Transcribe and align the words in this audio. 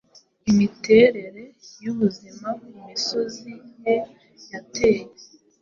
imiterere 0.51 1.43
yubuzima 1.83 2.47
kumisozi 2.63 3.51
ye 3.83 3.95
yataye 4.51 5.03